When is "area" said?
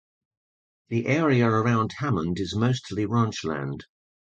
1.05-1.47